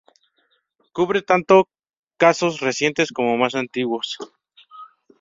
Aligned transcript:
Cubre 0.93 1.21
tanto 1.21 1.69
casos 2.17 2.59
recientes 2.59 3.11
como 3.11 3.37
más 3.37 3.53
antiguos. 3.53 4.17